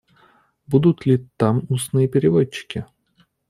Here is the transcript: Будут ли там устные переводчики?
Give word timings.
Будут 0.65 1.05
ли 1.05 1.29
там 1.37 1.63
устные 1.69 2.07
переводчики? 2.07 2.87